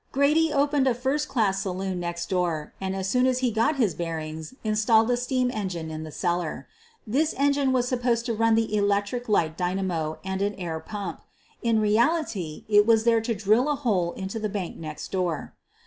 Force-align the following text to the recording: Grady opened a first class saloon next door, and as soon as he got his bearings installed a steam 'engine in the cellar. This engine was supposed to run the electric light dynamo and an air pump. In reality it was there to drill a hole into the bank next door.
Grady 0.11 0.51
opened 0.51 0.87
a 0.87 0.95
first 0.95 1.29
class 1.29 1.61
saloon 1.61 1.99
next 1.99 2.27
door, 2.27 2.73
and 2.81 2.95
as 2.95 3.07
soon 3.07 3.27
as 3.27 3.37
he 3.45 3.51
got 3.51 3.75
his 3.75 3.93
bearings 3.93 4.55
installed 4.63 5.11
a 5.11 5.15
steam 5.15 5.51
'engine 5.51 5.91
in 5.91 6.01
the 6.03 6.11
cellar. 6.11 6.67
This 7.05 7.35
engine 7.37 7.71
was 7.71 7.87
supposed 7.87 8.25
to 8.25 8.33
run 8.33 8.55
the 8.55 8.75
electric 8.75 9.29
light 9.29 9.55
dynamo 9.55 10.17
and 10.23 10.41
an 10.41 10.55
air 10.55 10.79
pump. 10.79 11.21
In 11.61 11.79
reality 11.79 12.65
it 12.67 12.87
was 12.87 13.03
there 13.03 13.21
to 13.21 13.35
drill 13.35 13.69
a 13.69 13.75
hole 13.75 14.13
into 14.13 14.39
the 14.39 14.49
bank 14.49 14.75
next 14.75 15.11
door. 15.11 15.53